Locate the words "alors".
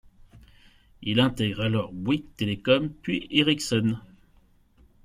1.61-1.93